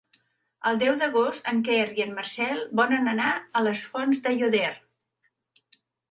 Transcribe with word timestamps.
El 0.69 0.77
deu 0.83 0.95
d'agost 1.01 1.49
en 1.49 1.59
Quer 1.67 1.83
i 1.99 2.03
en 2.05 2.15
Marcel 2.19 2.63
volen 2.79 3.09
anar 3.11 3.27
a 3.59 3.63
les 3.67 3.83
Fonts 3.91 4.23
d'Aiòder. 4.23 4.71